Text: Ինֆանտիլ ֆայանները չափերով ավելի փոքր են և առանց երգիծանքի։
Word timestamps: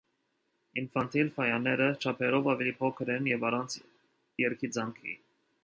Ինֆանտիլ 0.81 1.27
ֆայանները 1.35 1.89
չափերով 1.91 2.49
ավելի 2.55 2.73
փոքր 2.81 3.13
են 3.17 3.29
և 3.33 3.47
առանց 3.51 3.77
երգիծանքի։ 4.45 5.17